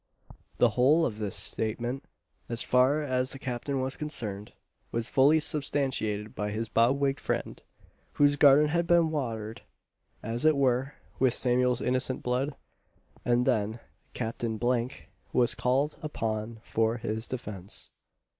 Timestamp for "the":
0.57-0.69, 3.33-3.37